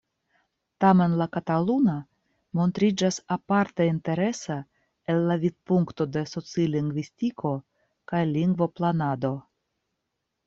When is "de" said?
6.15-6.23